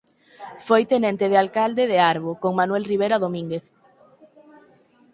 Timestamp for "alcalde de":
1.43-1.97